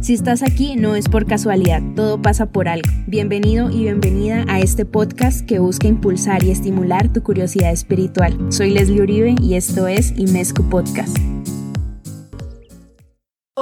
Si 0.00 0.14
estás 0.14 0.42
aquí 0.42 0.76
no 0.76 0.94
es 0.96 1.10
por 1.10 1.26
casualidad, 1.26 1.82
todo 1.94 2.22
pasa 2.22 2.46
por 2.46 2.68
algo. 2.68 2.88
Bienvenido 3.06 3.70
y 3.70 3.82
bienvenida 3.82 4.46
a 4.48 4.58
este 4.58 4.86
podcast 4.86 5.46
que 5.46 5.58
busca 5.58 5.88
impulsar 5.88 6.42
y 6.42 6.50
estimular 6.50 7.12
tu 7.12 7.22
curiosidad 7.22 7.70
espiritual. 7.70 8.34
Soy 8.50 8.70
Leslie 8.70 9.02
Uribe 9.02 9.34
y 9.42 9.56
esto 9.56 9.88
es 9.88 10.14
Imescu 10.16 10.62
Podcast. 10.70 11.18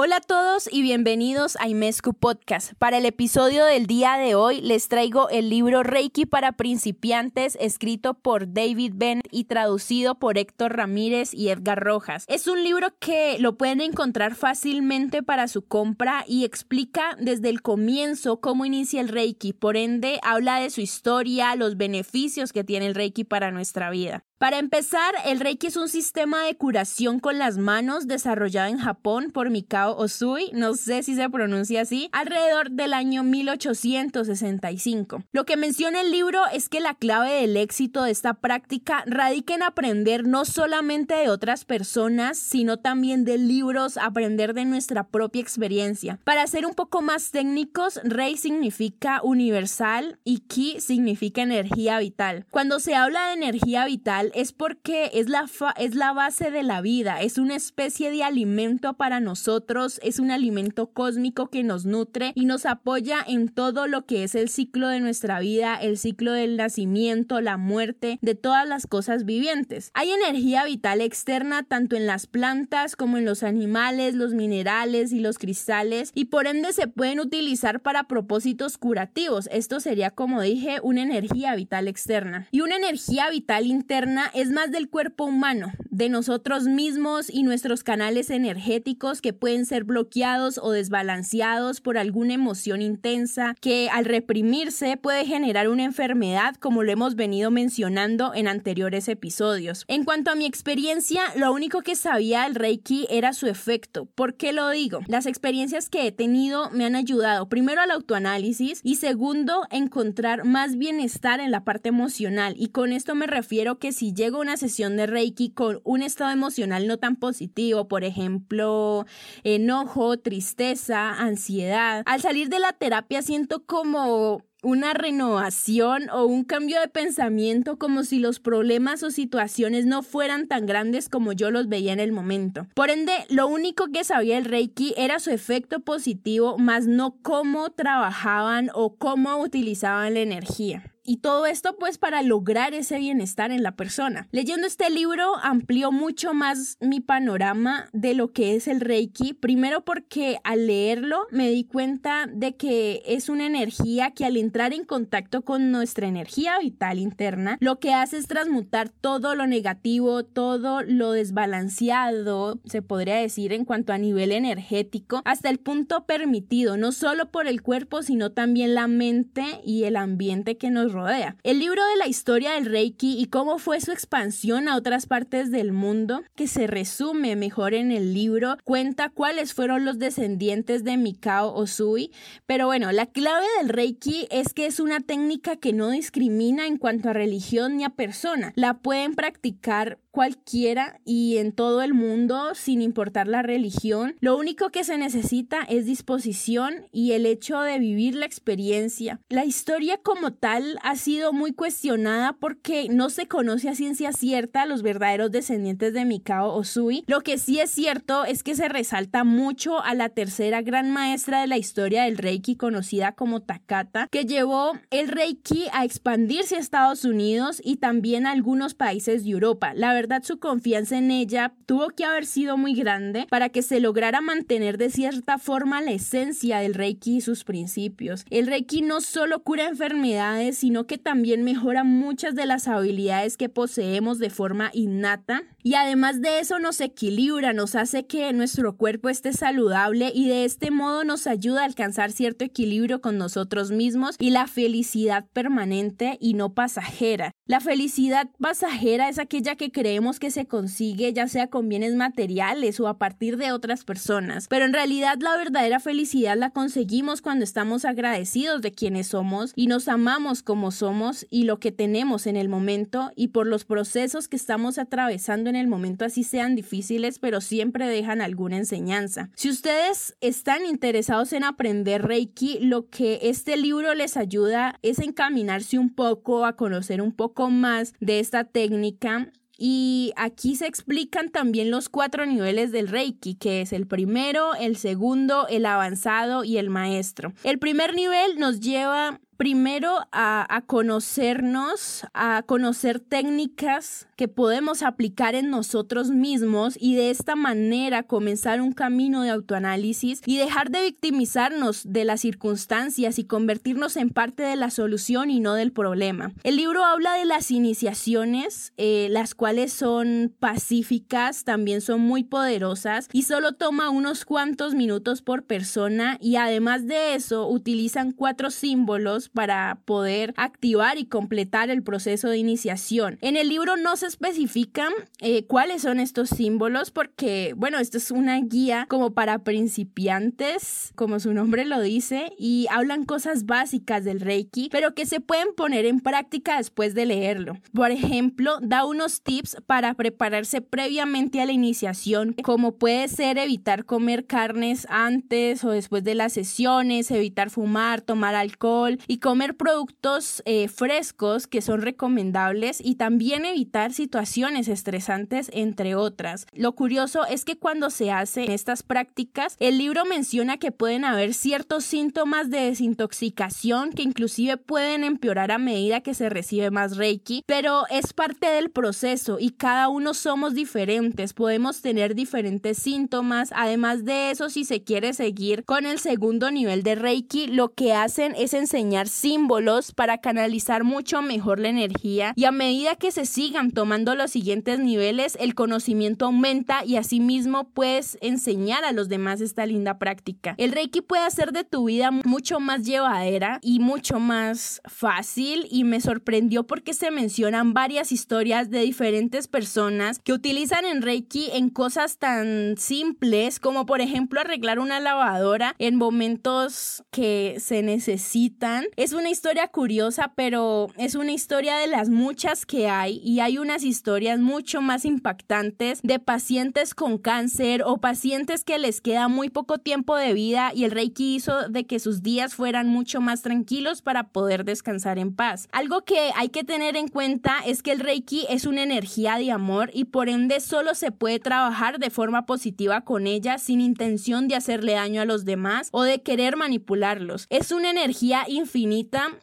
Hola 0.01 0.15
a 0.15 0.21
todos 0.21 0.69
y 0.71 0.81
bienvenidos 0.81 1.57
a 1.59 1.67
Imescu 1.67 2.13
Podcast. 2.13 2.71
Para 2.75 2.99
el 2.99 3.05
episodio 3.05 3.65
del 3.65 3.85
día 3.85 4.15
de 4.15 4.33
hoy 4.33 4.61
les 4.61 4.87
traigo 4.87 5.27
el 5.27 5.49
libro 5.49 5.83
Reiki 5.83 6.25
para 6.25 6.53
principiantes 6.53 7.57
escrito 7.59 8.13
por 8.13 8.53
David 8.53 8.93
Bennett 8.95 9.27
y 9.29 9.43
traducido 9.43 10.17
por 10.17 10.37
Héctor 10.37 10.77
Ramírez 10.77 11.33
y 11.33 11.49
Edgar 11.49 11.83
Rojas. 11.83 12.23
Es 12.29 12.47
un 12.47 12.63
libro 12.63 12.97
que 12.99 13.39
lo 13.39 13.57
pueden 13.57 13.81
encontrar 13.81 14.35
fácilmente 14.35 15.21
para 15.21 15.49
su 15.49 15.67
compra 15.67 16.23
y 16.25 16.45
explica 16.45 17.17
desde 17.19 17.49
el 17.49 17.61
comienzo 17.61 18.39
cómo 18.39 18.63
inicia 18.63 19.01
el 19.01 19.09
Reiki. 19.09 19.51
Por 19.51 19.75
ende, 19.75 20.21
habla 20.23 20.61
de 20.61 20.69
su 20.69 20.79
historia, 20.79 21.57
los 21.57 21.75
beneficios 21.75 22.53
que 22.53 22.63
tiene 22.63 22.85
el 22.85 22.95
Reiki 22.95 23.25
para 23.25 23.51
nuestra 23.51 23.89
vida. 23.89 24.23
Para 24.39 24.57
empezar, 24.57 25.13
el 25.25 25.41
Reiki 25.41 25.67
es 25.67 25.75
un 25.75 25.89
sistema 25.89 26.45
de 26.45 26.55
curación 26.55 27.19
con 27.19 27.37
las 27.37 27.57
manos 27.57 28.07
desarrollado 28.07 28.69
en 28.69 28.77
Japón 28.77 29.31
por 29.33 29.49
Mikao 29.49 29.97
Osui, 29.97 30.49
no 30.53 30.75
sé 30.75 31.03
si 31.03 31.13
se 31.13 31.29
pronuncia 31.29 31.81
así, 31.81 32.07
alrededor 32.13 32.71
del 32.71 32.93
año 32.93 33.23
1865. 33.23 35.23
Lo 35.33 35.43
que 35.43 35.57
menciona 35.57 35.99
el 35.99 36.13
libro 36.13 36.41
es 36.53 36.69
que 36.69 36.79
la 36.79 36.93
clave 36.93 37.41
del 37.41 37.57
éxito 37.57 38.03
de 38.03 38.11
esta 38.11 38.35
práctica 38.35 39.03
radica 39.05 39.55
en 39.55 39.61
aprender 39.61 40.25
no 40.25 40.45
solamente 40.45 41.15
de 41.15 41.27
otras 41.27 41.65
personas, 41.65 42.37
sino 42.37 42.77
también 42.77 43.25
de 43.25 43.37
libros, 43.37 43.97
aprender 43.97 44.53
de 44.53 44.63
nuestra 44.63 45.09
propia 45.09 45.41
experiencia. 45.41 46.17
Para 46.23 46.47
ser 46.47 46.65
un 46.65 46.75
poco 46.75 47.01
más 47.01 47.31
técnicos, 47.31 47.99
Rei 48.05 48.37
significa 48.37 49.19
universal 49.21 50.17
y 50.23 50.39
Ki 50.47 50.79
significa 50.79 51.41
energía 51.41 51.99
vital. 51.99 52.45
Cuando 52.51 52.79
se 52.79 52.95
habla 52.95 53.27
de 53.27 53.33
energía 53.33 53.83
vital, 53.83 54.28
es 54.35 54.53
porque 54.53 55.11
es 55.13 55.29
la, 55.29 55.45
es 55.77 55.95
la 55.95 56.13
base 56.13 56.51
de 56.51 56.63
la 56.63 56.81
vida, 56.81 57.21
es 57.21 57.37
una 57.37 57.55
especie 57.55 58.11
de 58.11 58.23
alimento 58.23 58.93
para 58.93 59.19
nosotros, 59.19 59.99
es 60.03 60.19
un 60.19 60.31
alimento 60.31 60.87
cósmico 60.87 61.49
que 61.49 61.63
nos 61.63 61.85
nutre 61.85 62.31
y 62.35 62.45
nos 62.45 62.65
apoya 62.65 63.17
en 63.27 63.49
todo 63.49 63.87
lo 63.87 64.05
que 64.05 64.23
es 64.23 64.35
el 64.35 64.49
ciclo 64.49 64.87
de 64.89 64.99
nuestra 64.99 65.39
vida, 65.39 65.75
el 65.75 65.97
ciclo 65.97 66.33
del 66.33 66.57
nacimiento, 66.57 67.41
la 67.41 67.57
muerte, 67.57 68.19
de 68.21 68.35
todas 68.35 68.67
las 68.67 68.87
cosas 68.87 69.25
vivientes. 69.25 69.91
Hay 69.93 70.11
energía 70.11 70.65
vital 70.65 71.01
externa 71.01 71.63
tanto 71.63 71.95
en 71.95 72.05
las 72.07 72.27
plantas 72.27 72.95
como 72.95 73.17
en 73.17 73.25
los 73.25 73.43
animales, 73.43 74.15
los 74.15 74.33
minerales 74.33 75.11
y 75.11 75.19
los 75.19 75.37
cristales 75.37 76.11
y 76.13 76.25
por 76.25 76.47
ende 76.47 76.73
se 76.73 76.87
pueden 76.87 77.19
utilizar 77.19 77.81
para 77.81 78.05
propósitos 78.05 78.77
curativos. 78.77 79.47
Esto 79.51 79.79
sería 79.79 80.11
como 80.11 80.41
dije 80.41 80.79
una 80.83 81.01
energía 81.01 81.55
vital 81.55 81.87
externa. 81.87 82.47
Y 82.51 82.61
una 82.61 82.75
energía 82.75 83.29
vital 83.29 83.65
interna 83.65 84.18
es 84.27 84.51
más 84.51 84.71
del 84.71 84.89
cuerpo 84.89 85.25
humano, 85.25 85.71
de 85.89 86.09
nosotros 86.09 86.63
mismos 86.63 87.29
y 87.29 87.43
nuestros 87.43 87.83
canales 87.83 88.29
energéticos 88.29 89.21
que 89.21 89.33
pueden 89.33 89.65
ser 89.65 89.83
bloqueados 89.83 90.59
o 90.61 90.71
desbalanceados 90.71 91.81
por 91.81 91.97
alguna 91.97 92.33
emoción 92.33 92.81
intensa 92.81 93.55
que 93.61 93.89
al 93.91 94.05
reprimirse 94.05 94.97
puede 94.97 95.25
generar 95.25 95.69
una 95.69 95.83
enfermedad 95.83 96.55
como 96.55 96.83
lo 96.83 96.91
hemos 96.91 97.15
venido 97.15 97.51
mencionando 97.51 98.33
en 98.33 98.47
anteriores 98.47 99.07
episodios. 99.07 99.85
En 99.87 100.03
cuanto 100.03 100.31
a 100.31 100.35
mi 100.35 100.45
experiencia, 100.45 101.21
lo 101.35 101.51
único 101.51 101.81
que 101.81 101.95
sabía 101.95 102.43
del 102.43 102.55
Reiki 102.55 103.07
era 103.09 103.33
su 103.33 103.47
efecto. 103.47 104.05
¿Por 104.05 104.35
qué 104.35 104.53
lo 104.53 104.69
digo? 104.69 104.99
Las 105.07 105.25
experiencias 105.25 105.89
que 105.89 106.07
he 106.07 106.11
tenido 106.11 106.69
me 106.71 106.85
han 106.85 106.95
ayudado 106.95 107.49
primero 107.49 107.81
al 107.81 107.91
autoanálisis 107.91 108.81
y 108.83 108.95
segundo 108.95 109.63
encontrar 109.71 110.45
más 110.45 110.77
bienestar 110.77 111.39
en 111.39 111.51
la 111.51 111.63
parte 111.63 111.89
emocional 111.89 112.55
y 112.57 112.69
con 112.69 112.91
esto 112.91 113.15
me 113.15 113.27
refiero 113.27 113.79
que 113.79 113.91
si 113.91 114.13
llego 114.13 114.37
a 114.37 114.41
una 114.41 114.57
sesión 114.57 114.95
de 114.95 115.07
Reiki 115.07 115.49
con 115.49 115.78
un 115.83 116.01
estado 116.01 116.31
emocional 116.31 116.87
no 116.87 116.97
tan 116.97 117.15
positivo, 117.15 117.87
por 117.87 118.03
ejemplo, 118.03 119.05
enojo, 119.43 120.17
tristeza, 120.17 121.11
ansiedad, 121.13 122.03
al 122.05 122.21
salir 122.21 122.49
de 122.49 122.59
la 122.59 122.73
terapia 122.73 123.21
siento 123.21 123.65
como 123.65 124.43
una 124.61 124.93
renovación 124.93 126.09
o 126.09 126.25
un 126.25 126.43
cambio 126.43 126.79
de 126.81 126.87
pensamiento 126.87 127.77
como 127.77 128.03
si 128.03 128.19
los 128.19 128.39
problemas 128.39 129.03
o 129.03 129.11
situaciones 129.11 129.85
no 129.85 130.03
fueran 130.03 130.47
tan 130.47 130.65
grandes 130.65 131.07
como 131.07 131.31
yo 131.31 131.51
los 131.51 131.69
veía 131.69 131.93
en 131.93 131.99
el 131.99 132.11
momento. 132.11 132.67
Por 132.75 132.89
ende, 132.89 133.13
lo 133.29 133.47
único 133.47 133.87
que 133.87 134.03
sabía 134.03 134.37
el 134.37 134.45
Reiki 134.45 134.93
era 134.97 135.19
su 135.19 135.31
efecto 135.31 135.79
positivo, 135.79 136.57
más 136.57 136.87
no 136.87 137.17
cómo 137.21 137.69
trabajaban 137.69 138.69
o 138.73 138.95
cómo 138.95 139.37
utilizaban 139.37 140.13
la 140.13 140.19
energía. 140.21 140.83
Y 141.03 141.17
todo 141.17 141.45
esto 141.45 141.75
pues 141.79 141.97
para 141.97 142.21
lograr 142.21 142.73
ese 142.73 142.99
bienestar 142.99 143.51
en 143.51 143.63
la 143.63 143.75
persona. 143.75 144.27
Leyendo 144.31 144.67
este 144.67 144.89
libro 144.89 145.37
amplió 145.41 145.91
mucho 145.91 146.33
más 146.33 146.77
mi 146.79 146.99
panorama 146.99 147.89
de 147.93 148.13
lo 148.13 148.31
que 148.31 148.55
es 148.55 148.67
el 148.67 148.81
Reiki. 148.81 149.33
Primero 149.33 149.83
porque 149.83 150.39
al 150.43 150.67
leerlo 150.67 151.25
me 151.31 151.49
di 151.49 151.63
cuenta 151.63 152.27
de 152.31 152.55
que 152.55 153.01
es 153.05 153.29
una 153.29 153.45
energía 153.45 154.11
que 154.11 154.25
al 154.25 154.37
entrar 154.37 154.73
en 154.73 154.85
contacto 154.85 155.43
con 155.43 155.71
nuestra 155.71 156.07
energía 156.07 156.59
vital 156.59 156.99
interna, 156.99 157.57
lo 157.59 157.79
que 157.79 157.93
hace 157.93 158.17
es 158.17 158.27
transmutar 158.27 158.89
todo 158.89 159.35
lo 159.35 159.47
negativo, 159.47 160.23
todo 160.23 160.83
lo 160.83 161.11
desbalanceado, 161.11 162.59
se 162.65 162.81
podría 162.81 163.15
decir 163.15 163.53
en 163.53 163.65
cuanto 163.65 163.93
a 163.93 163.97
nivel 163.97 164.31
energético, 164.31 165.21
hasta 165.25 165.49
el 165.49 165.59
punto 165.59 166.05
permitido, 166.05 166.77
no 166.77 166.91
solo 166.91 167.31
por 167.31 167.47
el 167.47 167.61
cuerpo, 167.61 168.03
sino 168.03 168.31
también 168.31 168.75
la 168.75 168.87
mente 168.87 169.43
y 169.63 169.85
el 169.85 169.95
ambiente 169.95 170.57
que 170.57 170.69
nos 170.69 170.91
rodea 170.91 170.98
el 171.07 171.59
libro 171.59 171.85
de 171.85 171.97
la 171.97 172.07
historia 172.07 172.53
del 172.53 172.65
Reiki 172.65 173.19
y 173.19 173.25
cómo 173.25 173.57
fue 173.59 173.81
su 173.81 173.91
expansión 173.91 174.67
a 174.67 174.75
otras 174.75 175.05
partes 175.05 175.51
del 175.51 175.71
mundo, 175.71 176.23
que 176.35 176.47
se 176.47 176.67
resume 176.67 177.35
mejor 177.35 177.73
en 177.73 177.91
el 177.91 178.13
libro, 178.13 178.57
cuenta 178.63 179.09
cuáles 179.09 179.53
fueron 179.53 179.85
los 179.85 179.99
descendientes 179.99 180.83
de 180.83 180.97
Mikao 180.97 181.53
Osui, 181.53 182.11
pero 182.45 182.65
bueno, 182.65 182.91
la 182.91 183.05
clave 183.05 183.45
del 183.59 183.69
Reiki 183.69 184.27
es 184.31 184.53
que 184.53 184.65
es 184.65 184.79
una 184.79 184.99
técnica 184.99 185.55
que 185.55 185.73
no 185.73 185.89
discrimina 185.89 186.67
en 186.67 186.77
cuanto 186.77 187.09
a 187.09 187.13
religión 187.13 187.77
ni 187.77 187.83
a 187.83 187.89
persona. 187.89 188.53
La 188.55 188.79
pueden 188.79 189.15
practicar 189.15 189.99
cualquiera 190.11 190.99
y 191.05 191.37
en 191.37 191.51
todo 191.51 191.81
el 191.81 191.93
mundo 191.93 192.55
sin 192.55 192.81
importar 192.81 193.27
la 193.27 193.41
religión. 193.41 194.15
Lo 194.19 194.37
único 194.37 194.69
que 194.69 194.83
se 194.83 194.97
necesita 194.97 195.61
es 195.61 195.85
disposición 195.85 196.87
y 196.91 197.13
el 197.13 197.25
hecho 197.25 197.61
de 197.61 197.79
vivir 197.79 198.15
la 198.15 198.25
experiencia. 198.25 199.19
La 199.29 199.45
historia 199.45 199.97
como 199.97 200.33
tal 200.33 200.78
ha 200.83 200.95
sido 200.95 201.33
muy 201.33 201.53
cuestionada 201.53 202.33
porque 202.33 202.87
no 202.89 203.09
se 203.09 203.27
conoce 203.27 203.69
a 203.69 203.75
ciencia 203.75 204.11
cierta 204.13 204.65
los 204.65 204.81
verdaderos 204.81 205.31
descendientes 205.31 205.93
de 205.93 206.05
Mikao 206.05 206.55
Osui. 206.55 207.03
Lo 207.07 207.21
que 207.21 207.37
sí 207.37 207.59
es 207.59 207.71
cierto 207.71 208.25
es 208.25 208.43
que 208.43 208.55
se 208.55 208.69
resalta 208.69 209.23
mucho 209.23 209.83
a 209.83 209.93
la 209.93 210.09
tercera 210.09 210.61
gran 210.61 210.91
maestra 210.91 211.41
de 211.41 211.47
la 211.47 211.57
historia 211.57 212.03
del 212.03 212.17
Reiki 212.17 212.55
conocida 212.55 213.13
como 213.13 213.41
Takata, 213.41 214.07
que 214.11 214.25
llevó 214.25 214.73
el 214.89 215.07
Reiki 215.07 215.65
a 215.73 215.85
expandirse 215.85 216.55
a 216.55 216.59
Estados 216.59 217.05
Unidos 217.05 217.61
y 217.63 217.77
también 217.77 218.25
a 218.25 218.31
algunos 218.31 218.73
países 218.73 219.23
de 219.23 219.31
Europa. 219.31 219.73
La 219.73 219.93
verdad 219.93 220.23
su 220.23 220.39
confianza 220.39 220.97
en 220.97 221.11
ella 221.11 221.53
tuvo 221.65 221.89
que 221.89 222.05
haber 222.05 222.25
sido 222.25 222.57
muy 222.57 222.73
grande 222.73 223.27
para 223.29 223.49
que 223.49 223.61
se 223.61 223.79
lograra 223.79 224.21
mantener 224.21 224.77
de 224.77 224.89
cierta 224.89 225.37
forma 225.37 225.81
la 225.81 225.91
esencia 225.91 226.59
del 226.59 226.73
Reiki 226.73 227.17
y 227.17 227.21
sus 227.21 227.43
principios. 227.43 228.25
El 228.29 228.47
Reiki 228.47 228.81
no 228.81 229.01
solo 229.01 229.43
cura 229.43 229.67
enfermedades, 229.67 230.63
sino 230.69 230.85
que 230.85 230.99
también 230.99 231.43
mejora 231.43 231.83
muchas 231.83 232.35
de 232.35 232.45
las 232.45 232.67
habilidades 232.67 233.37
que 233.37 233.49
poseemos 233.49 234.19
de 234.19 234.29
forma 234.29 234.69
innata 234.71 235.41
y 235.61 235.75
además 235.75 236.21
de 236.21 236.39
eso 236.39 236.59
nos 236.59 236.79
equilibra, 236.81 237.53
nos 237.53 237.75
hace 237.75 238.05
que 238.05 238.31
nuestro 238.33 238.77
cuerpo 238.77 239.09
esté 239.09 239.33
saludable 239.33 240.11
y 240.13 240.27
de 240.27 240.45
este 240.45 240.71
modo 240.71 241.03
nos 241.03 241.27
ayuda 241.27 241.61
a 241.61 241.65
alcanzar 241.65 242.11
cierto 242.11 242.45
equilibrio 242.45 243.01
con 243.01 243.17
nosotros 243.17 243.71
mismos 243.71 244.15
y 244.19 244.29
la 244.29 244.47
felicidad 244.47 245.27
permanente 245.33 246.17
y 246.21 246.33
no 246.33 246.53
pasajera. 246.53 247.31
La 247.45 247.59
felicidad 247.59 248.29
pasajera 248.39 249.09
es 249.09 249.19
aquella 249.19 249.55
que 249.55 249.71
creemos 249.71 250.19
que 250.19 250.31
se 250.31 250.45
consigue 250.45 251.11
ya 251.13 251.27
sea 251.27 251.47
con 251.47 251.67
bienes 251.67 251.95
materiales 251.95 252.79
o 252.79 252.87
a 252.87 252.97
partir 252.97 253.37
de 253.37 253.51
otras 253.51 253.83
personas, 253.83 254.47
pero 254.47 254.65
en 254.65 254.73
realidad 254.73 255.17
la 255.19 255.35
verdadera 255.35 255.79
felicidad 255.79 256.37
la 256.37 256.51
conseguimos 256.51 257.21
cuando 257.21 257.43
estamos 257.43 257.85
agradecidos 257.85 258.61
de 258.61 258.71
quienes 258.71 259.07
somos 259.07 259.51
y 259.55 259.67
nos 259.67 259.87
amamos 259.87 260.43
como 260.43 260.71
somos 260.71 261.25
y 261.29 261.43
lo 261.43 261.59
que 261.59 261.71
tenemos 261.71 262.27
en 262.27 262.37
el 262.37 262.49
momento 262.49 263.11
y 263.15 263.29
por 263.29 263.47
los 263.47 263.65
procesos 263.65 264.27
que 264.27 264.35
estamos 264.37 264.77
atravesando 264.77 265.48
en 265.49 265.55
el 265.55 265.67
momento 265.67 266.05
así 266.05 266.23
sean 266.23 266.55
difíciles, 266.55 267.19
pero 267.19 267.41
siempre 267.41 267.87
dejan 267.87 268.21
alguna 268.21 268.57
enseñanza. 268.57 269.29
Si 269.35 269.49
ustedes 269.49 270.15
están 270.21 270.65
interesados 270.65 271.33
en 271.33 271.43
aprender 271.43 272.03
Reiki, 272.03 272.59
lo 272.59 272.89
que 272.89 273.19
este 273.23 273.57
libro 273.57 273.93
les 273.93 274.17
ayuda 274.17 274.79
es 274.81 274.99
encaminarse 274.99 275.77
un 275.77 275.93
poco 275.93 276.45
a 276.45 276.55
conocer 276.55 277.01
un 277.01 277.11
poco 277.11 277.49
más 277.49 277.93
de 277.99 278.19
esta 278.19 278.43
técnica 278.43 279.31
y 279.61 280.13
aquí 280.15 280.55
se 280.55 280.67
explican 280.67 281.29
también 281.29 281.69
los 281.69 281.89
cuatro 281.89 282.25
niveles 282.25 282.71
del 282.71 282.87
Reiki, 282.87 283.35
que 283.35 283.61
es 283.61 283.73
el 283.73 283.87
primero, 283.87 284.55
el 284.55 284.77
segundo, 284.77 285.49
el 285.49 285.65
avanzado 285.65 286.45
y 286.45 286.57
el 286.57 286.69
maestro. 286.69 287.33
El 287.43 287.59
primer 287.59 287.93
nivel 287.93 288.39
nos 288.39 288.61
lleva 288.61 289.19
primero 289.39 290.05
a, 290.11 290.63
conocernos, 290.67 292.05
a 292.13 292.43
conocer 292.45 292.99
técnicas 292.99 294.05
que 294.17 294.27
podemos 294.27 294.83
aplicar 294.83 295.33
en 295.33 295.49
nosotros 295.49 296.09
mismos 296.09 296.75
y 296.77 296.95
de 296.95 297.09
esta 297.09 297.37
manera 297.37 298.03
comenzar 298.03 298.59
un 298.59 298.73
camino 298.73 299.21
de 299.21 299.29
autoanálisis 299.29 300.21
y 300.25 300.37
dejar 300.37 300.71
de 300.71 300.81
victimizarnos 300.81 301.83
de 301.85 302.03
las 302.03 302.19
circunstancias 302.19 303.17
y 303.17 303.23
convertirnos 303.23 303.95
en 303.95 304.09
parte 304.09 304.43
de 304.43 304.57
la 304.57 304.71
solución 304.71 305.29
y 305.31 305.39
no 305.39 305.53
del 305.53 305.71
problema. 305.71 306.33
El 306.43 306.57
libro 306.57 306.83
habla 306.83 307.13
de 307.13 307.23
las 307.23 307.49
iniciaciones, 307.49 308.73
eh, 308.75 309.07
las 309.09 309.35
cuales 309.35 309.71
son 309.71 310.35
pacíficas, 310.37 311.45
también 311.45 311.79
son 311.79 312.01
muy 312.01 312.25
poderosas 312.25 313.07
y 313.13 313.21
solo 313.21 313.53
toma 313.53 313.89
unos 313.89 314.25
cuantos 314.25 314.75
minutos 314.75 315.21
por 315.21 315.43
persona 315.43 316.17
y 316.19 316.35
además 316.35 316.87
de 316.87 317.15
eso 317.15 317.47
utilizan 317.47 318.11
cuatro 318.11 318.51
símbolos 318.51 319.28
para 319.33 319.79
poder 319.85 320.33
activar 320.37 320.97
y 320.97 321.05
completar 321.05 321.69
el 321.69 321.83
proceso 321.83 322.29
de 322.29 322.37
iniciación. 322.37 323.17
En 323.21 323.35
el 323.37 323.49
libro 323.49 323.77
no 323.77 323.95
se 323.95 324.07
especifican 324.07 324.91
eh, 325.19 325.45
cuáles 325.45 325.83
son 325.83 325.99
estos 325.99 326.29
símbolos 326.29 326.91
porque, 326.91 327.53
bueno, 327.55 327.79
esto 327.79 327.97
es 327.97 328.11
una 328.11 328.39
guía 328.41 328.85
como 328.89 329.13
para 329.13 329.39
principiantes, 329.39 330.91
como 330.95 331.19
su 331.19 331.33
nombre 331.33 331.65
lo 331.65 331.81
dice, 331.81 332.31
y 332.37 332.67
hablan 332.69 333.05
cosas 333.05 333.45
básicas 333.45 334.03
del 334.03 334.19
Reiki, 334.19 334.69
pero 334.71 334.93
que 334.93 335.05
se 335.05 335.19
pueden 335.19 335.53
poner 335.55 335.85
en 335.85 335.99
práctica 335.99 336.57
después 336.57 336.93
de 336.93 337.05
leerlo. 337.05 337.57
Por 337.73 337.91
ejemplo, 337.91 338.57
da 338.61 338.85
unos 338.85 339.21
tips 339.21 339.57
para 339.65 339.93
prepararse 339.93 340.61
previamente 340.61 341.41
a 341.41 341.45
la 341.45 341.51
iniciación, 341.51 342.35
como 342.43 342.73
puede 342.73 343.07
ser 343.07 343.37
evitar 343.37 343.85
comer 343.85 344.25
carnes 344.25 344.87
antes 344.89 345.63
o 345.63 345.71
después 345.71 346.03
de 346.03 346.15
las 346.15 346.33
sesiones, 346.33 347.11
evitar 347.11 347.49
fumar, 347.49 348.01
tomar 348.01 348.35
alcohol 348.35 348.99
y 349.07 349.18
comer 349.19 349.55
productos 349.55 350.41
eh, 350.45 350.67
frescos 350.67 351.47
que 351.47 351.61
son 351.61 351.81
recomendables 351.81 352.81
y 352.83 352.95
también 352.95 353.45
evitar 353.45 353.93
situaciones 353.93 354.67
estresantes, 354.67 355.49
entre 355.53 355.95
otras. 355.95 356.47
Lo 356.53 356.73
curioso 356.73 357.25
es 357.25 357.45
que 357.45 357.57
cuando 357.57 357.89
se 357.89 358.11
hacen 358.11 358.51
estas 358.51 358.83
prácticas, 358.83 359.55
el 359.59 359.77
libro 359.77 360.05
menciona 360.05 360.57
que 360.57 360.71
pueden 360.71 361.05
haber 361.05 361.33
ciertos 361.33 361.83
síntomas 361.83 362.49
de 362.49 362.61
desintoxicación 362.61 363.91
que 363.91 364.03
inclusive 364.03 364.57
pueden 364.57 365.03
empeorar 365.03 365.51
a 365.51 365.57
medida 365.57 366.01
que 366.01 366.13
se 366.13 366.29
recibe 366.29 366.71
más 366.71 366.97
Reiki, 366.97 367.43
pero 367.45 367.83
es 367.89 368.13
parte 368.13 368.47
del 368.47 368.69
proceso 368.69 369.37
y 369.39 369.51
cada 369.51 369.89
uno 369.89 370.13
somos 370.13 370.53
diferentes, 370.53 371.33
podemos 371.33 371.81
tener 371.81 372.15
diferentes 372.15 372.77
síntomas. 372.77 373.51
Además 373.55 374.05
de 374.05 374.31
eso, 374.31 374.49
si 374.49 374.63
se 374.63 374.83
quiere 374.83 375.13
seguir 375.13 375.65
con 375.65 375.85
el 375.85 375.99
segundo 375.99 376.51
nivel 376.51 376.83
de 376.83 376.95
Reiki, 376.95 377.47
lo 377.47 377.73
que 377.73 377.93
hacen 377.93 378.33
es 378.37 378.53
enseñar 378.53 379.08
símbolos 379.11 379.91
para 379.91 380.19
canalizar 380.19 380.83
mucho 380.83 381.21
mejor 381.21 381.59
la 381.59 381.69
energía 381.69 382.33
y 382.35 382.45
a 382.45 382.51
medida 382.51 382.95
que 382.95 383.11
se 383.11 383.25
sigan 383.25 383.71
tomando 383.71 384.15
los 384.15 384.31
siguientes 384.31 384.79
niveles, 384.79 385.37
el 385.39 385.55
conocimiento 385.55 386.25
aumenta 386.25 386.85
y 386.85 386.95
asimismo 386.95 387.69
puedes 387.69 388.17
enseñar 388.21 388.85
a 388.85 388.91
los 388.91 389.09
demás 389.09 389.41
esta 389.41 389.65
linda 389.65 389.99
práctica. 389.99 390.55
El 390.57 390.71
Reiki 390.71 391.01
puede 391.01 391.23
hacer 391.23 391.51
de 391.51 391.63
tu 391.63 391.85
vida 391.85 392.11
mucho 392.11 392.59
más 392.59 392.85
llevadera 392.85 393.59
y 393.61 393.79
mucho 393.79 394.19
más 394.19 394.81
fácil 394.85 395.67
y 395.71 395.83
me 395.83 396.01
sorprendió 396.01 396.65
porque 396.65 396.93
se 396.93 397.11
mencionan 397.11 397.73
varias 397.73 398.11
historias 398.11 398.69
de 398.69 398.81
diferentes 398.81 399.47
personas 399.47 400.19
que 400.19 400.33
utilizan 400.33 400.85
en 400.85 401.01
Reiki 401.01 401.49
en 401.53 401.69
cosas 401.69 402.17
tan 402.17 402.75
simples 402.77 403.59
como 403.59 403.85
por 403.85 404.01
ejemplo 404.01 404.39
arreglar 404.39 404.79
una 404.79 404.99
lavadora 404.99 405.75
en 405.79 405.95
momentos 405.95 407.03
que 407.11 407.57
se 407.59 407.83
necesitan. 407.83 408.85
Es 408.99 409.13
una 409.13 409.29
historia 409.29 409.69
curiosa, 409.69 410.33
pero 410.35 410.87
es 410.97 411.15
una 411.15 411.31
historia 411.31 411.77
de 411.77 411.87
las 411.87 412.09
muchas 412.09 412.65
que 412.65 412.89
hay 412.89 413.21
y 413.23 413.39
hay 413.39 413.57
unas 413.57 413.85
historias 413.85 414.41
mucho 414.41 414.81
más 414.81 415.05
impactantes 415.05 416.01
de 416.03 416.19
pacientes 416.19 416.93
con 416.93 417.17
cáncer 417.17 417.81
o 417.85 417.99
pacientes 417.99 418.65
que 418.65 418.77
les 418.77 418.99
queda 418.99 419.29
muy 419.29 419.49
poco 419.49 419.77
tiempo 419.77 420.17
de 420.17 420.33
vida 420.33 420.73
y 420.75 420.83
el 420.83 420.91
Reiki 420.91 421.35
hizo 421.35 421.69
de 421.69 421.85
que 421.85 421.99
sus 421.99 422.23
días 422.23 422.55
fueran 422.55 422.89
mucho 422.89 423.21
más 423.21 423.41
tranquilos 423.41 424.01
para 424.01 424.33
poder 424.33 424.65
descansar 424.65 425.17
en 425.17 425.33
paz. 425.33 425.69
Algo 425.71 426.03
que 426.03 426.31
hay 426.35 426.49
que 426.49 426.65
tener 426.65 426.97
en 426.97 427.07
cuenta 427.07 427.59
es 427.65 427.81
que 427.81 427.93
el 427.93 428.01
Reiki 428.01 428.47
es 428.49 428.65
una 428.65 428.83
energía 428.83 429.37
de 429.37 429.49
amor 429.49 429.91
y 429.93 430.03
por 430.03 430.27
ende 430.27 430.59
solo 430.59 430.93
se 430.93 431.13
puede 431.13 431.39
trabajar 431.39 431.99
de 431.99 432.09
forma 432.09 432.45
positiva 432.45 433.05
con 433.05 433.27
ella 433.27 433.59
sin 433.59 433.79
intención 433.79 434.49
de 434.49 434.55
hacerle 434.55 434.91
daño 434.91 435.21
a 435.21 435.25
los 435.25 435.45
demás 435.45 435.87
o 435.93 436.03
de 436.03 436.21
querer 436.21 436.57
manipularlos. 436.57 437.47
Es 437.49 437.71
una 437.71 437.91
energía 437.91 438.43
infinita 438.49 438.88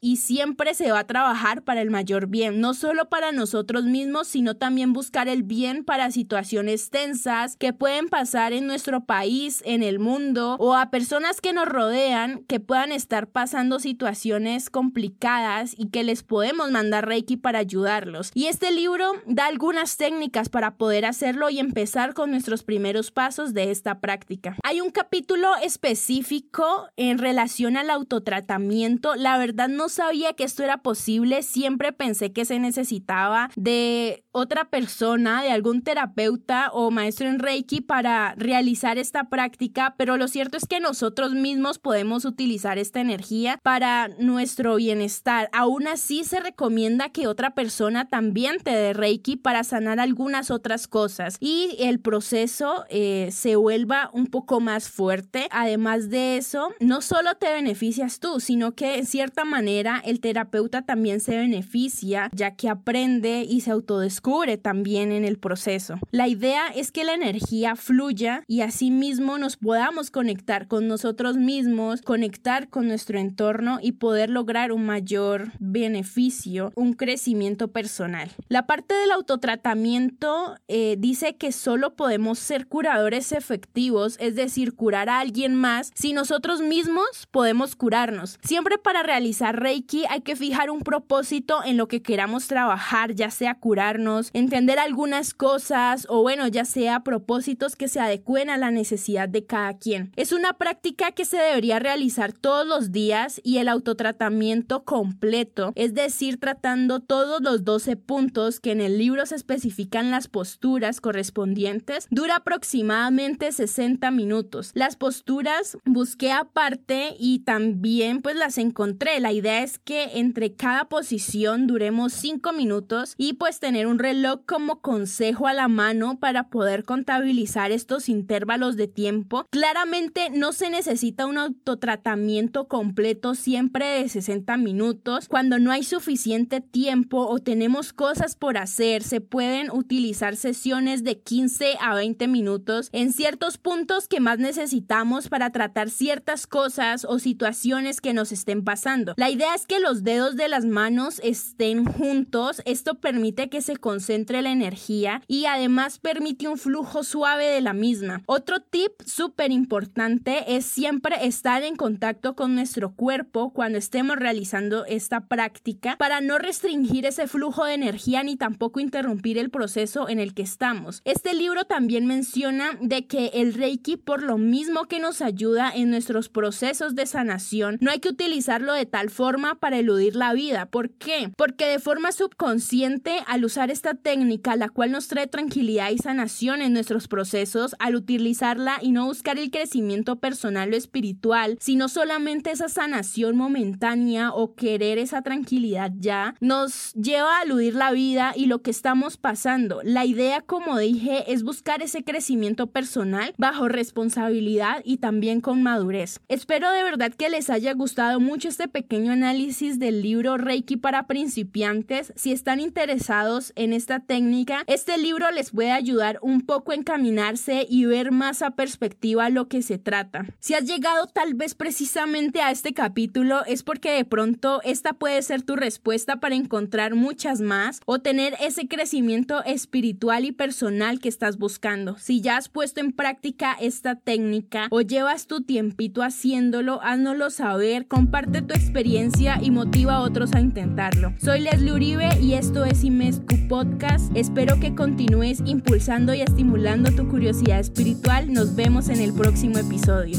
y 0.01 0.17
siempre 0.17 0.75
se 0.75 0.91
va 0.91 1.01
a 1.01 1.07
trabajar 1.07 1.63
para 1.63 1.81
el 1.81 1.91
mayor 1.91 2.27
bien, 2.27 2.61
no 2.61 2.75
solo 2.75 3.09
para 3.09 3.33
nosotros 3.33 3.85
mismos, 3.85 4.27
sino 4.27 4.57
también 4.57 4.93
buscar 4.93 5.29
el 5.29 5.43
bien 5.43 5.85
para 5.85 6.11
situaciones 6.11 6.91
tensas 6.91 7.57
que 7.57 7.73
pueden 7.73 8.09
pasar 8.09 8.53
en 8.53 8.67
nuestro 8.67 9.05
país, 9.05 9.63
en 9.65 9.83
el 9.83 9.99
mundo 9.99 10.57
o 10.59 10.75
a 10.75 10.91
personas 10.91 11.41
que 11.41 11.53
nos 11.53 11.67
rodean 11.67 12.45
que 12.49 12.61
puedan 12.61 12.93
estar 12.93 13.29
pasando 13.29 13.79
situaciones 13.79 14.71
complicadas 14.71 15.75
y 15.77 15.91
que 15.91 16.05
les 16.05 16.23
podemos 16.23 16.71
mandar 16.71 17.07
Reiki 17.07 17.37
para 17.37 17.59
ayudarlos. 17.59 18.31
Y 18.35 18.47
este 18.47 18.73
libro 18.73 19.13
da 19.27 19.47
algunas 19.47 19.97
técnicas 19.97 20.49
para 20.49 20.77
poder 20.77 21.05
hacerlo 21.05 21.51
y 21.51 21.59
empezar 21.59 22.15
con 22.15 22.31
nuestros 22.31 22.63
primeros 22.63 23.11
pasos 23.11 23.55
de 23.55 23.71
esta 23.71 24.01
práctica. 24.01 24.57
Hay 24.63 24.81
un 24.81 24.91
capítulo 24.91 25.51
específico 25.63 26.89
en 26.97 27.19
relación 27.19 27.77
al 27.77 27.91
autotratamiento. 27.91 29.15
La 29.27 29.39
verdad 29.39 29.67
no 29.69 29.89
sabía 29.89 30.35
que 30.35 30.45
esto 30.45 30.63
era 30.63 30.85
posible, 30.85 31.43
siempre 31.43 31.91
pensé 31.93 32.31
que 32.31 32.45
se 32.45 32.61
necesitaba 32.61 33.51
de 33.57 34.23
otra 34.31 34.71
persona, 34.71 35.43
de 35.43 35.51
algún 35.51 35.83
terapeuta 35.83 36.71
o 36.73 36.93
maestro 36.93 37.27
en 37.27 37.41
Reiki 37.41 37.81
para 37.81 38.37
realizar 38.37 38.99
esta 38.99 39.29
práctica, 39.29 39.97
pero 39.99 40.17
lo 40.17 40.29
cierto 40.29 40.57
es 40.59 40.67
que 40.67 40.79
nosotros 40.79 41.33
mismos 41.33 41.81
podemos 41.81 42.25
utilizar 42.25 42.79
esta 42.79 43.01
energía 43.01 43.59
para 43.65 44.09
nuestro 44.19 44.77
bienestar. 44.77 45.49
Aún 45.53 45.89
así 45.89 46.23
se 46.23 46.39
recomienda 46.39 47.09
que 47.09 47.27
otra 47.27 47.55
persona 47.55 48.07
también 48.07 48.59
te 48.63 48.71
dé 48.71 48.93
Reiki 48.93 49.37
para 49.37 49.65
sanar 49.65 49.99
algunas 49.99 50.53
otras 50.53 50.87
cosas 50.87 51.37
y 51.41 51.75
el 51.81 51.99
proceso 51.99 52.85
eh, 52.91 53.31
se 53.33 53.57
vuelva 53.57 54.11
un 54.13 54.27
poco 54.27 54.61
más 54.61 54.89
fuerte. 54.89 55.49
Además 55.51 56.11
de 56.11 56.37
eso, 56.37 56.69
no 56.79 57.01
solo 57.01 57.35
te 57.35 57.53
beneficias 57.53 58.21
tú, 58.21 58.39
sino 58.39 58.77
que 58.77 59.05
cierta 59.17 59.47
manera 59.47 60.03
el 60.05 60.21
terapeuta 60.21 60.83
también 60.83 61.21
se 61.21 61.39
beneficia 61.39 62.29
ya 62.35 62.55
que 62.55 62.69
aprende 62.69 63.47
y 63.49 63.63
se 63.63 63.71
autodescubre 63.71 64.59
también 64.59 65.11
en 65.11 65.25
el 65.25 65.39
proceso. 65.39 65.99
La 66.11 66.29
idea 66.29 66.67
es 66.69 66.93
que 66.93 67.03
la 67.03 67.15
energía 67.15 67.77
fluya 67.77 68.45
y 68.47 68.61
asimismo 68.61 69.39
nos 69.39 69.57
podamos 69.57 70.11
conectar 70.11 70.69
con 70.69 70.87
nosotros 70.87 71.39
mismos, 71.39 72.03
conectar 72.03 72.69
con 72.69 72.89
nuestro 72.89 73.19
entorno 73.19 73.79
y 73.81 73.93
poder 73.93 74.29
lograr 74.29 74.71
un 74.71 74.85
mayor 74.85 75.51
beneficio, 75.61 76.73
un 76.75 76.93
crecimiento 76.93 77.69
personal. 77.69 78.31
La 78.49 78.67
parte 78.67 78.95
del 78.95 79.13
autotratamiento 79.13 80.57
eh, 80.69 80.97
dice 80.99 81.37
que 81.37 81.53
solo 81.53 81.95
podemos 81.97 82.39
ser 82.39 82.67
curadores 82.67 83.33
efectivos, 83.33 84.19
es 84.21 84.35
decir, 84.35 84.75
curar 84.75 85.09
a 85.09 85.21
alguien 85.21 85.55
más 85.55 85.91
si 85.95 86.13
nosotros 86.13 86.61
mismos 86.61 87.27
podemos 87.31 87.77
curarnos. 87.77 88.39
Siempre 88.43 88.77
para 88.77 89.06
realizar 89.07 89.59
Reiki 89.61 90.05
hay 90.11 90.21
que 90.21 90.37
fijar 90.37 90.71
un 90.71 90.81
propósito 90.81 91.61
en 91.65 91.77
lo 91.77 91.89
que 91.89 92.03
queramos 92.03 92.49
trabajar, 92.49 93.15
ya 93.15 93.31
sea 93.31 93.55
curarnos, 93.55 94.31
entender 94.33 94.79
algunas 94.79 95.33
cosas 95.33 96.07
o 96.11 96.23
bueno, 96.23 96.49
ya 96.49 96.65
sea 96.65 97.01
propósitos 97.01 97.77
que 97.77 97.89
se 97.89 98.01
adecuen 98.01 98.51
a 98.51 98.57
la 98.57 98.71
necesidad 98.71 99.29
de 99.29 99.47
cada 99.47 99.79
quien. 99.79 100.13
Es 100.17 100.33
una 100.33 100.55
práctica 100.55 101.13
que 101.13 101.25
se 101.25 101.39
debería 101.39 101.79
realizar 101.79 102.33
todos 102.33 102.67
los 102.67 102.93
días 102.93 103.41
y 103.45 103.59
el 103.59 103.69
autotratamiento 103.69 104.85
completo, 104.85 105.73
es 105.77 105.95
decir, 105.95 106.41
tratando 106.41 107.01
todos 107.01 107.41
los 107.41 107.65
12 107.65 107.97
puntos 107.97 108.61
que 108.61 108.73
en 108.73 108.81
el 108.81 108.99
libro 108.99 109.25
se 109.27 109.37
especifican 109.37 110.11
las 110.11 110.29
posturas 110.29 111.01
correspondientes, 111.01 112.09
dura 112.11 112.37
aproximadamente 112.37 113.53
60 113.53 114.11
minutos. 114.11 114.73
Las 114.75 114.97
posturas 114.97 115.79
busqué 115.85 116.33
aparte 116.33 117.15
y 117.19 117.41
también 117.41 118.23
pues 118.23 118.37
las 118.37 118.59
encontré 118.59 118.96
La 119.21 119.33
idea 119.33 119.63
es 119.63 119.79
que 119.79 120.19
entre 120.19 120.55
cada 120.55 120.89
posición 120.89 121.67
duremos 121.67 122.13
5 122.13 122.53
minutos 122.53 123.15
y 123.19 123.35
pues 123.35 123.61
tener 123.61 123.87
un 123.87 123.99
reloj 123.99 124.41
como 124.47 124.81
consejo 124.81 125.47
a 125.47 125.53
la 125.53 125.69
mano 125.69 126.19
para 126.19 126.49
poder 126.49 126.85
contabilizar 126.85 127.73
estos 127.73 128.09
intervalos 128.09 128.77
de 128.77 128.89
tiempo. 128.89 129.45
Claramente 129.51 130.31
no 130.31 130.53
se 130.53 130.71
necesita 130.71 131.27
un 131.27 131.39
autotratamiento 131.39 132.69
completo 132.69 133.35
siempre 133.35 133.87
de 133.87 134.09
60 134.09 134.57
minutos. 134.57 135.29
Cuando 135.29 135.59
no 135.59 135.73
hay 135.73 135.83
suficiente 135.83 136.61
tiempo 136.61 137.27
o 137.27 137.39
tenemos 137.39 137.93
cosas 137.93 138.37
por 138.37 138.57
hacer, 138.57 139.03
se 139.03 139.21
pueden 139.21 139.71
utilizar 139.71 140.37
sesiones 140.37 141.05
de 141.05 141.19
15 141.19 141.77
a 141.81 141.95
20 141.95 142.29
minutos 142.29 142.89
en 142.93 143.13
ciertos 143.13 143.59
puntos 143.59 144.09
que 144.09 144.21
más 144.21 144.39
necesitamos 144.39 145.29
para 145.29 145.51
tratar 145.51 145.91
ciertas 145.91 146.47
cosas 146.47 147.05
o 147.05 147.19
situaciones 147.19 148.01
que 148.01 148.15
nos 148.15 148.33
estén 148.33 148.65
pasando. 148.65 148.86
La 149.17 149.31
idea 149.31 149.53
es 149.57 149.67
que 149.67 149.81
los 149.81 150.05
dedos 150.05 150.37
de 150.37 150.49
las 150.49 150.65
manos 150.65 151.21
estén 151.25 151.85
juntos. 151.85 152.63
Esto 152.65 152.95
permite 152.95 153.49
que 153.49 153.61
se 153.61 153.77
concentre 153.77 154.43
la 154.43 154.53
energía 154.53 155.23
y 155.27 155.47
además 155.47 155.99
permite 155.99 156.47
un 156.47 156.57
flujo 156.57 157.03
suave 157.03 157.47
de 157.47 157.61
la 157.61 157.73
misma. 157.73 158.23
Otro 158.27 158.61
tip 158.61 158.93
súper 159.05 159.51
importante 159.51 160.57
es 160.57 160.67
siempre 160.67 161.27
estar 161.27 161.65
en 161.65 161.75
contacto 161.75 162.37
con 162.37 162.55
nuestro 162.55 162.95
cuerpo 162.95 163.53
cuando 163.53 163.77
estemos 163.77 164.17
realizando 164.19 164.85
esta 164.85 165.27
práctica 165.27 165.97
para 165.99 166.21
no 166.21 166.39
restringir 166.39 167.07
ese 167.07 167.27
flujo 167.27 167.65
de 167.65 167.75
energía 167.75 168.23
ni 168.23 168.37
tampoco 168.37 168.79
interrumpir 168.79 169.37
el 169.39 169.51
proceso 169.51 170.09
en 170.09 170.21
el 170.21 170.33
que 170.33 170.43
estamos. 170.43 171.03
Este 171.05 171.35
libro 171.35 171.65
también 171.65 172.07
menciona 172.07 172.79
de 172.81 173.09
que 173.09 173.33
el 173.35 173.55
Reiki 173.55 173.97
por 173.97 174.23
lo 174.23 174.39
mismo 174.39 174.85
que 174.85 175.01
nos 175.01 175.23
ayuda 175.23 175.73
en 175.75 175.91
nuestros 175.91 176.29
procesos 176.29 176.95
de 176.95 177.07
sanación, 177.07 177.79
no 177.81 177.91
hay 177.91 177.99
que 177.99 178.11
utilizarlo 178.11 178.76
de 178.77 178.87
tal 178.87 179.11
forma 179.11 179.57
para 179.57 179.79
eludir 179.79 180.15
la 180.15 180.33
vida. 180.33 180.67
¿Por 180.67 180.91
qué? 180.91 181.33
Porque 181.37 181.67
de 181.67 181.81
forma 181.81 182.13
subconsciente, 182.13 183.19
al 183.27 183.45
usar 183.45 183.71
esta 183.71 183.95
técnica, 183.95 184.55
la 184.55 184.69
cual 184.69 184.93
nos 184.93 185.09
trae 185.09 185.27
tranquilidad 185.27 185.91
y 185.91 185.99
sanación 185.99 186.63
en 186.63 186.73
nuestros 186.73 187.09
procesos, 187.09 187.75
al 187.79 187.97
utilizarla 187.97 188.79
y 188.81 188.93
no 188.93 189.07
buscar 189.07 189.39
el 189.39 189.51
crecimiento 189.51 190.17
personal 190.17 190.73
o 190.73 190.77
espiritual, 190.77 191.59
sino 191.61 191.89
solamente 191.89 192.51
esa 192.51 192.69
sanación 192.69 193.37
momentánea 193.37 194.33
o 194.33 194.55
querer 194.55 194.99
esa 194.99 195.23
tranquilidad 195.23 195.93
ya, 195.99 196.35
nos 196.41 196.93
lleva 196.95 197.39
a 197.39 197.43
eludir 197.43 197.75
la 197.75 197.91
vida 197.91 198.33
y 198.37 198.47
lo 198.47 198.63
que 198.63 198.71
estamos 198.71 199.17
pasando. 199.17 199.81
La 199.83 200.05
idea, 200.05 200.43
como 200.43 200.79
dije, 200.79 201.33
es 201.33 201.43
buscar 201.43 201.83
ese 201.83 202.05
crecimiento 202.05 202.69
personal 202.69 203.35
bajo 203.39 203.69
responsabilidad 203.69 204.83
y 204.85 204.99
también 204.99 205.41
con 205.41 205.63
madurez. 205.63 206.21
Espero 206.29 206.71
de 206.71 206.83
verdad 206.83 207.13
que 207.13 207.29
les 207.29 207.51
haya 207.51 207.73
gustado 207.75 208.21
mucho 208.21 208.49
este 208.67 208.83
pequeño 208.83 209.13
análisis 209.13 209.79
del 209.79 210.03
libro 210.03 210.39
Reiki 210.39 210.77
para 210.77 211.07
principiantes. 211.07 212.13
Si 212.17 212.33
están 212.33 212.59
interesados 212.59 213.53
en 213.55 213.73
esta 213.73 214.01
técnica, 214.01 214.65
este 214.67 214.99
libro 214.99 215.31
les 215.31 215.53
puede 215.53 215.71
ayudar 215.71 216.19
un 216.21 216.41
poco 216.41 216.73
a 216.73 216.75
encaminarse 216.75 217.65
y 217.69 217.85
ver 217.85 218.11
más 218.11 218.43
a 218.43 218.57
perspectiva 218.57 219.31
lo 219.31 219.47
que 219.47 219.63
se 219.63 219.79
trata. 219.79 220.27
Si 220.41 220.55
has 220.55 220.65
llegado 220.65 221.07
tal 221.07 221.35
vez 221.35 221.55
precisamente 221.55 222.43
a 222.43 222.51
este 222.51 222.75
capítulo 222.75 223.45
es 223.47 223.63
porque 223.63 223.93
de 223.93 224.05
pronto 224.05 224.61
esta 224.65 224.95
puede 224.95 225.23
ser 225.23 225.43
tu 225.43 225.55
respuesta 225.55 226.17
para 226.19 226.35
encontrar 226.35 226.97
muchas 226.97 227.41
más 227.41 227.81
o 227.87 228.01
tener 228.01 228.35
ese 228.41 228.67
crecimiento 228.67 229.45
espiritual 229.45 230.25
y 230.25 230.33
personal 230.33 230.99
que 230.99 231.09
estás 231.09 231.39
buscando. 231.39 231.97
Si 231.99 232.21
ya 232.21 232.37
has 232.37 232.49
puesto 232.49 232.81
en 232.81 232.91
práctica 232.91 233.57
esta 233.61 233.95
técnica 233.95 234.67
o 234.71 234.81
llevas 234.81 235.29
tu 235.29 235.43
tiempito 235.43 236.03
haciéndolo, 236.03 236.83
háznoslo 236.83 237.31
saber, 237.31 237.87
comparte 237.87 238.43
tu 238.43 238.56
experiencia 238.57 239.39
y 239.41 239.51
motiva 239.51 239.97
a 239.97 240.01
otros 240.01 240.33
a 240.35 240.41
intentarlo. 240.41 241.13
Soy 241.19 241.41
Leslie 241.41 241.73
Uribe 241.73 242.09
y 242.21 242.35
esto 242.35 242.65
es 242.65 242.85
Imescu 242.85 243.37
Podcast. 243.49 244.11
Espero 244.17 244.59
que 244.59 244.75
continúes 244.75 245.41
impulsando 245.45 246.15
y 246.15 246.23
estimulando 246.23 246.91
tu 246.91 247.09
curiosidad 247.09 247.61
espiritual. 247.61 248.33
Nos 248.33 248.57
vemos 248.57 248.89
en 248.89 249.01
el 249.01 249.13
próximo 249.13 249.59
episodio. 249.59 250.19